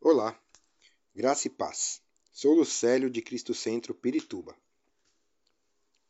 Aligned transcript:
Olá, 0.00 0.38
graça 1.14 1.48
e 1.48 1.50
paz. 1.50 2.00
Sou 2.30 2.54
Lucélio 2.54 3.10
de 3.10 3.20
Cristo 3.20 3.52
Centro 3.54 3.92
Pirituba. 3.92 4.54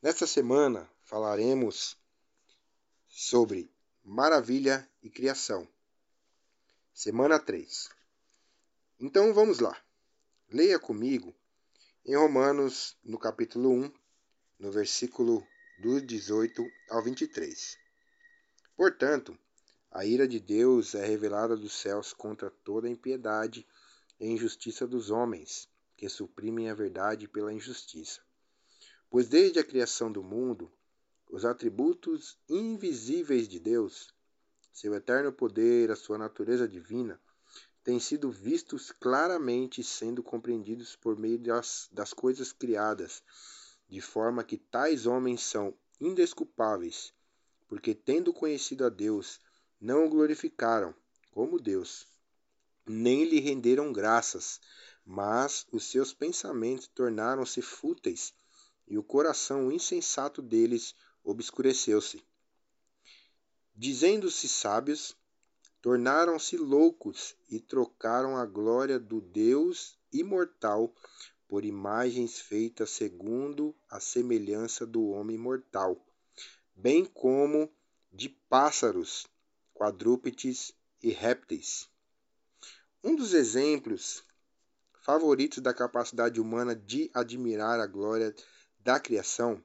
Nesta 0.01 0.27
semana 0.27 0.87
falaremos 1.03 1.97
sobre 3.07 3.71
maravilha 4.03 4.87
e 5.01 5.09
criação. 5.09 5.67
Semana 6.93 7.39
3. 7.39 7.89
Então 8.99 9.33
vamos 9.33 9.59
lá. 9.59 9.75
Leia 10.51 10.77
comigo 10.77 11.33
em 12.05 12.15
Romanos, 12.15 12.95
no 13.03 13.17
capítulo 13.17 13.71
1, 13.71 13.91
no 14.59 14.71
versículo 14.71 15.47
do 15.79 15.99
18 16.01 16.63
ao 16.89 17.01
23. 17.01 17.77
Portanto, 18.75 19.35
a 19.89 20.05
ira 20.05 20.27
de 20.27 20.39
Deus 20.39 20.93
é 20.93 21.03
revelada 21.03 21.55
dos 21.57 21.73
céus 21.73 22.13
contra 22.13 22.51
toda 22.51 22.87
impiedade 22.87 23.65
e 24.19 24.27
injustiça 24.27 24.87
dos 24.87 25.09
homens, 25.09 25.69
que 25.95 26.07
suprimem 26.09 26.69
a 26.69 26.73
verdade 26.73 27.27
pela 27.27 27.53
injustiça. 27.53 28.21
Pois 29.09 29.27
desde 29.27 29.59
a 29.59 29.63
criação 29.63 30.11
do 30.11 30.23
mundo, 30.23 30.71
os 31.29 31.45
atributos 31.45 32.37
invisíveis 32.47 33.47
de 33.47 33.59
Deus, 33.59 34.13
seu 34.71 34.93
eterno 34.93 35.31
poder, 35.31 35.91
a 35.91 35.95
sua 35.95 36.17
natureza 36.17 36.67
divina, 36.67 37.19
têm 37.83 37.99
sido 37.99 38.29
vistos 38.29 38.91
claramente 38.91 39.83
sendo 39.83 40.21
compreendidos 40.21 40.95
por 40.95 41.17
meio 41.17 41.39
das, 41.39 41.87
das 41.91 42.13
coisas 42.13 42.51
criadas, 42.51 43.23
de 43.87 44.01
forma 44.01 44.43
que 44.43 44.57
tais 44.57 45.05
homens 45.05 45.41
são 45.41 45.73
indesculpáveis, 45.99 47.13
porque 47.67 47.95
tendo 47.95 48.33
conhecido 48.33 48.85
a 48.85 48.89
Deus, 48.89 49.39
não 49.79 50.05
o 50.05 50.09
glorificaram 50.09 50.93
como 51.31 51.59
Deus, 51.59 52.07
nem 52.87 53.25
lhe 53.25 53.39
renderam 53.39 53.91
graças, 53.91 54.59
mas 55.05 55.65
os 55.71 55.85
seus 55.85 56.13
pensamentos 56.13 56.87
tornaram-se 56.87 57.61
fúteis 57.61 58.33
e 58.87 58.97
o 58.97 59.03
coração 59.03 59.71
insensato 59.71 60.41
deles 60.41 60.95
obscureceu-se. 61.23 62.23
Dizendo-se 63.75 64.47
sábios, 64.47 65.15
tornaram-se 65.81 66.57
loucos 66.57 67.35
e 67.49 67.59
trocaram 67.59 68.37
a 68.37 68.45
glória 68.45 68.99
do 68.99 69.21
Deus 69.21 69.97
imortal 70.11 70.93
por 71.47 71.63
imagens 71.63 72.39
feitas 72.39 72.89
segundo 72.89 73.75
a 73.89 73.99
semelhança 73.99 74.85
do 74.85 75.07
homem 75.09 75.37
mortal, 75.37 76.05
bem 76.75 77.05
como 77.05 77.71
de 78.11 78.29
pássaros 78.29 79.27
quadrúpedes 79.73 80.73
e 81.01 81.11
répteis. 81.11 81.89
Um 83.03 83.15
dos 83.15 83.33
exemplos 83.33 84.23
favoritos 85.01 85.59
da 85.59 85.73
capacidade 85.73 86.41
humana 86.41 86.75
de 86.75 87.11
admirar 87.13 87.79
a 87.79 87.85
glória 87.85 88.35
da 88.79 88.99
criação 88.99 89.63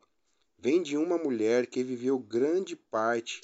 vem 0.58 0.82
de 0.82 0.96
uma 0.96 1.16
mulher 1.16 1.66
que 1.66 1.82
viveu 1.82 2.18
grande 2.18 2.76
parte 2.76 3.40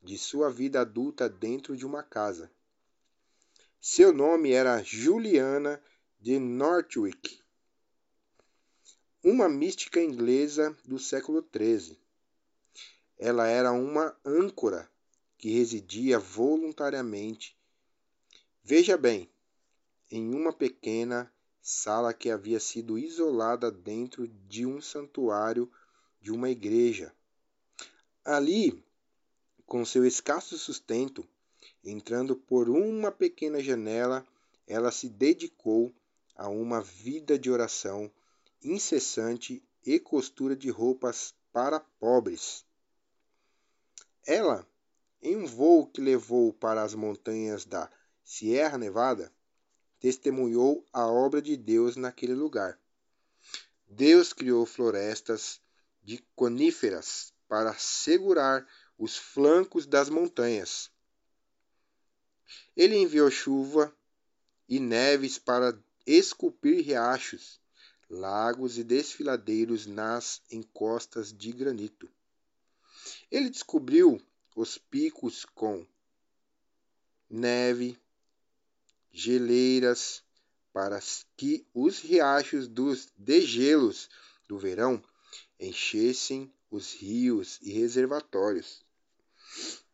de 0.00 0.16
sua 0.16 0.48
vida 0.48 0.80
adulta 0.80 1.28
dentro 1.28 1.76
de 1.76 1.84
uma 1.84 2.02
casa. 2.02 2.50
Seu 3.80 4.12
nome 4.12 4.52
era 4.52 4.82
Juliana 4.82 5.82
de 6.20 6.38
Northwick, 6.38 7.42
uma 9.24 9.48
mística 9.48 10.00
inglesa 10.00 10.76
do 10.84 11.00
século 11.00 11.44
XIII. 11.54 11.98
Ela 13.18 13.48
era 13.48 13.72
uma 13.72 14.16
âncora 14.24 14.88
que 15.36 15.50
residia 15.50 16.18
voluntariamente, 16.18 17.58
veja 18.62 18.96
bem, 18.96 19.31
em 20.12 20.34
uma 20.34 20.52
pequena 20.52 21.32
sala 21.62 22.12
que 22.12 22.30
havia 22.30 22.60
sido 22.60 22.98
isolada 22.98 23.70
dentro 23.70 24.28
de 24.28 24.66
um 24.66 24.78
santuário 24.78 25.72
de 26.20 26.30
uma 26.30 26.50
igreja. 26.50 27.14
Ali, 28.22 28.84
com 29.64 29.86
seu 29.86 30.04
escasso 30.04 30.58
sustento, 30.58 31.26
entrando 31.82 32.36
por 32.36 32.68
uma 32.68 33.10
pequena 33.10 33.58
janela, 33.62 34.26
ela 34.66 34.92
se 34.92 35.08
dedicou 35.08 35.94
a 36.36 36.46
uma 36.46 36.82
vida 36.82 37.38
de 37.38 37.50
oração 37.50 38.12
incessante 38.62 39.66
e 39.82 39.98
costura 39.98 40.54
de 40.54 40.68
roupas 40.68 41.34
para 41.50 41.80
pobres. 41.80 42.66
Ela 44.26 44.68
em 45.22 45.36
um 45.36 45.46
voo 45.46 45.86
que 45.86 46.02
levou 46.02 46.52
para 46.52 46.82
as 46.82 46.94
montanhas 46.94 47.64
da 47.64 47.90
Sierra 48.22 48.76
Nevada, 48.76 49.32
testemunhou 50.02 50.84
a 50.92 51.06
obra 51.06 51.40
de 51.40 51.56
Deus 51.56 51.94
naquele 51.94 52.34
lugar. 52.34 52.76
Deus 53.86 54.32
criou 54.32 54.66
florestas 54.66 55.60
de 56.02 56.18
coníferas 56.34 57.32
para 57.46 57.72
segurar 57.74 58.66
os 58.98 59.16
flancos 59.16 59.86
das 59.86 60.10
montanhas. 60.10 60.90
Ele 62.76 62.96
enviou 62.96 63.30
chuva 63.30 63.96
e 64.68 64.80
neves 64.80 65.38
para 65.38 65.78
esculpir 66.04 66.84
riachos, 66.84 67.60
lagos 68.10 68.78
e 68.78 68.82
desfiladeiros 68.82 69.86
nas 69.86 70.42
encostas 70.50 71.32
de 71.32 71.52
granito. 71.52 72.10
Ele 73.30 73.48
descobriu 73.48 74.20
os 74.56 74.78
picos 74.78 75.44
com 75.44 75.86
neve, 77.30 77.96
geleiras, 79.12 80.22
para 80.72 80.98
que 81.36 81.66
os 81.74 82.00
riachos 82.00 82.66
dos 82.66 83.12
degelos 83.16 84.08
do 84.48 84.58
verão 84.58 85.02
enchessem 85.60 86.52
os 86.70 86.94
rios 86.94 87.58
e 87.60 87.70
reservatórios. 87.70 88.82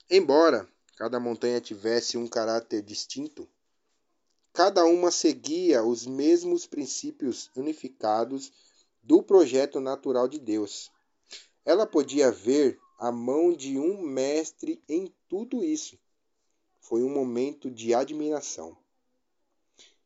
Embora 0.09 0.69
cada 0.97 1.19
montanha 1.19 1.61
tivesse 1.61 2.17
um 2.17 2.29
caráter 2.29 2.81
distinto, 2.83 3.49
cada 4.53 4.85
uma 4.85 5.11
seguia 5.11 5.85
os 5.85 6.07
mesmos 6.07 6.67
princípios 6.67 7.51
unificados 7.55 8.53
do 9.03 9.23
projeto 9.23 9.81
natural 9.81 10.29
de 10.29 10.39
Deus. 10.39 10.91
Ela 11.65 11.87
podia 11.87 12.31
ver 12.31 12.79
a 12.99 13.13
mão 13.13 13.53
de 13.53 13.79
um 13.79 14.03
mestre 14.03 14.83
em 14.89 15.13
tudo 15.29 15.65
isso. 15.65 15.99
Foi 16.81 17.03
um 17.03 17.11
momento 17.11 17.71
de 17.71 17.95
admiração. 17.95 18.77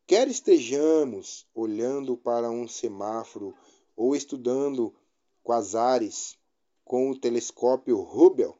Quer 0.06 0.28
estejamos 0.28 1.46
olhando 1.54 2.16
para 2.16 2.50
um 2.50 2.66
semáforo 2.66 3.54
ou 3.96 4.16
estudando 4.16 4.94
quasares 5.42 6.36
com 6.84 7.10
o 7.10 7.18
telescópio 7.18 8.00
Hubble, 8.00 8.52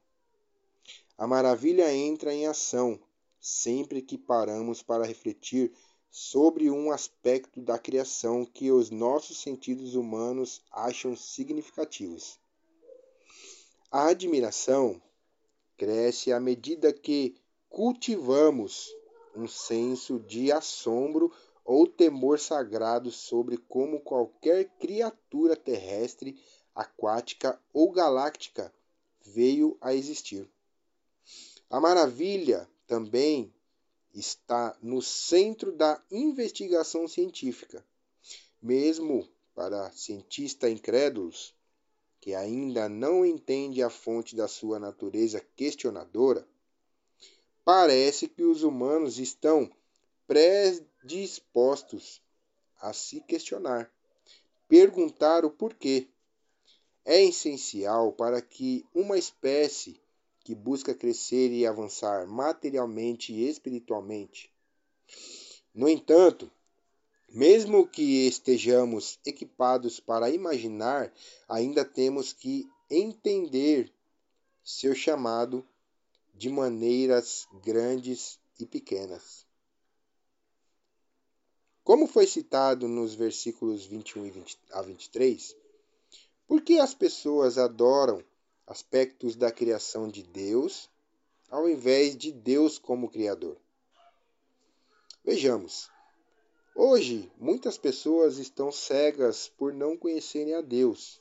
a 1.18 1.26
maravilha 1.26 1.92
entra 1.92 2.32
em 2.32 2.46
ação 2.46 2.98
sempre 3.40 4.00
que 4.00 4.16
paramos 4.16 4.82
para 4.82 5.04
refletir 5.04 5.72
sobre 6.10 6.70
um 6.70 6.92
aspecto 6.92 7.60
da 7.60 7.78
criação 7.78 8.44
que 8.44 8.70
os 8.70 8.90
nossos 8.90 9.38
sentidos 9.38 9.94
humanos 9.94 10.62
acham 10.70 11.16
significativos. 11.16 12.38
A 13.90 14.08
admiração 14.08 15.02
cresce 15.76 16.32
à 16.32 16.38
medida 16.38 16.92
que 16.92 17.34
cultivamos 17.68 18.94
um 19.34 19.48
senso 19.48 20.18
de 20.20 20.50
assombro 20.52 21.32
ou 21.64 21.86
temor 21.86 22.38
sagrado 22.38 23.10
sobre 23.10 23.56
como 23.56 24.00
qualquer 24.00 24.68
criatura 24.78 25.56
terrestre, 25.56 26.40
aquática 26.74 27.60
ou 27.72 27.90
galáctica 27.90 28.72
veio 29.24 29.76
a 29.80 29.94
existir. 29.94 30.48
A 31.70 31.80
maravilha 31.80 32.68
também 32.86 33.52
está 34.14 34.76
no 34.82 35.00
centro 35.00 35.72
da 35.72 36.02
investigação 36.10 37.08
científica. 37.08 37.84
Mesmo 38.60 39.28
para 39.54 39.90
cientistas 39.92 40.70
incrédulos, 40.70 41.54
que 42.20 42.34
ainda 42.34 42.88
não 42.88 43.24
entende 43.24 43.82
a 43.82 43.90
fonte 43.90 44.36
da 44.36 44.46
sua 44.46 44.78
natureza 44.78 45.40
questionadora, 45.56 46.46
parece 47.64 48.28
que 48.28 48.42
os 48.42 48.62
humanos 48.62 49.18
estão 49.18 49.70
predispostos 50.26 52.20
a 52.80 52.92
se 52.92 53.20
questionar, 53.20 53.90
perguntar 54.68 55.44
o 55.44 55.50
porquê. 55.50 56.08
É 57.04 57.22
essencial 57.22 58.12
para 58.12 58.40
que 58.40 58.86
uma 58.94 59.18
espécie 59.18 60.00
que 60.44 60.54
busca 60.54 60.94
crescer 60.94 61.50
e 61.52 61.66
avançar 61.66 62.26
materialmente 62.26 63.32
e 63.32 63.48
espiritualmente. 63.48 64.52
No 65.74 65.88
entanto, 65.88 66.50
mesmo 67.28 67.86
que 67.86 68.26
estejamos 68.26 69.18
equipados 69.24 69.98
para 69.98 70.30
imaginar, 70.30 71.12
ainda 71.48 71.84
temos 71.84 72.32
que 72.32 72.68
entender 72.90 73.92
seu 74.62 74.94
chamado 74.94 75.66
de 76.32 76.48
maneiras 76.48 77.46
grandes 77.62 78.38
e 78.58 78.66
pequenas. 78.66 79.46
Como 81.84 82.06
foi 82.06 82.26
citado 82.26 82.86
nos 82.86 83.14
versículos 83.14 83.84
21 83.84 84.44
a 84.70 84.82
23, 84.82 85.56
por 86.46 86.62
que 86.62 86.78
as 86.78 86.94
pessoas 86.94 87.58
adoram 87.58 88.24
aspectos 88.66 89.34
da 89.34 89.50
criação 89.50 90.08
de 90.08 90.22
Deus 90.22 90.88
ao 91.50 91.68
invés 91.68 92.16
de 92.16 92.30
Deus 92.30 92.78
como 92.78 93.10
Criador? 93.10 93.56
Vejamos. 95.24 95.90
Hoje, 96.74 97.30
muitas 97.36 97.76
pessoas 97.76 98.38
estão 98.38 98.72
cegas 98.72 99.48
por 99.48 99.74
não 99.74 99.96
conhecerem 99.96 100.54
a 100.54 100.60
Deus. 100.60 101.20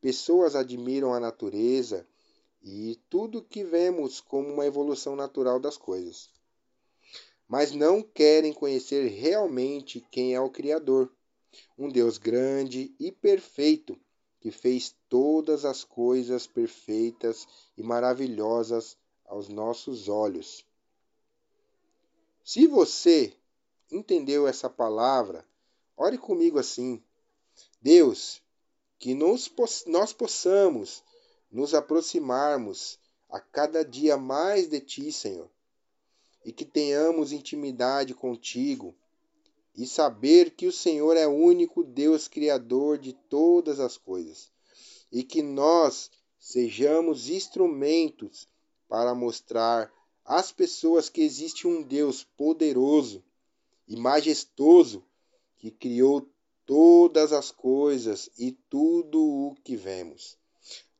Pessoas 0.00 0.56
admiram 0.56 1.12
a 1.12 1.20
natureza 1.20 2.06
e 2.62 3.00
tudo 3.10 3.42
que 3.42 3.64
vemos 3.64 4.20
como 4.20 4.48
uma 4.48 4.66
evolução 4.66 5.16
natural 5.16 5.58
das 5.58 5.76
coisas. 5.76 6.30
Mas 7.48 7.72
não 7.72 8.02
querem 8.02 8.52
conhecer 8.52 9.08
realmente 9.08 10.00
quem 10.10 10.34
é 10.34 10.40
o 10.40 10.50
Criador, 10.50 11.12
um 11.76 11.88
Deus 11.88 12.18
grande 12.18 12.94
e 12.98 13.10
perfeito 13.10 13.98
que 14.40 14.50
fez 14.50 14.94
todas 15.08 15.64
as 15.64 15.84
coisas 15.84 16.46
perfeitas 16.46 17.46
e 17.76 17.82
maravilhosas 17.82 18.96
aos 19.24 19.48
nossos 19.48 20.08
olhos. 20.08 20.64
Se 22.44 22.66
você 22.66 23.32
entendeu 23.90 24.48
essa 24.48 24.68
palavra, 24.68 25.46
ore 25.96 26.18
comigo 26.18 26.58
assim: 26.58 27.02
Deus, 27.80 28.42
que 28.98 29.14
nos, 29.14 29.52
nós 29.86 30.12
possamos 30.12 31.04
nos 31.52 31.74
aproximarmos 31.74 32.98
a 33.28 33.38
cada 33.38 33.84
dia 33.84 34.16
mais 34.16 34.68
de 34.68 34.80
Ti, 34.80 35.12
Senhor, 35.12 35.50
e 36.44 36.52
que 36.52 36.64
tenhamos 36.64 37.30
intimidade 37.30 38.14
contigo 38.14 38.94
e 39.76 39.86
saber 39.86 40.50
que 40.50 40.66
o 40.66 40.72
Senhor 40.72 41.16
é 41.16 41.26
o 41.26 41.34
único 41.34 41.84
Deus 41.84 42.26
Criador 42.26 42.98
de 42.98 43.12
todas 43.12 43.78
as 43.78 43.96
coisas 43.96 44.50
e 45.10 45.22
que 45.22 45.42
nós 45.42 46.10
sejamos 46.38 47.28
instrumentos 47.28 48.48
para 48.88 49.14
mostrar 49.14 49.92
às 50.24 50.50
pessoas 50.52 51.08
que 51.08 51.22
existe 51.22 51.66
um 51.66 51.82
Deus 51.82 52.24
poderoso 52.24 53.22
e 53.86 53.96
majestoso 53.96 55.04
que 55.58 55.70
criou 55.70 56.28
todas 56.66 57.32
as 57.32 57.50
coisas 57.50 58.30
e 58.38 58.52
tudo 58.68 59.22
o 59.22 59.54
que 59.62 59.76
vemos. 59.76 60.36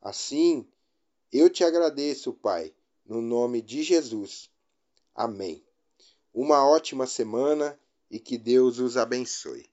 Assim, 0.02 0.66
eu 1.32 1.48
te 1.48 1.62
agradeço, 1.62 2.32
Pai, 2.32 2.74
no 3.06 3.22
nome 3.22 3.62
de 3.62 3.84
Jesus. 3.84 4.50
Amém. 5.14 5.64
Uma 6.34 6.66
ótima 6.68 7.06
semana 7.06 7.78
e 8.10 8.18
que 8.18 8.36
Deus 8.36 8.80
os 8.80 8.96
abençoe. 8.96 9.71